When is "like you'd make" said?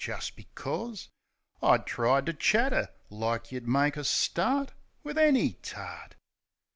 3.11-3.95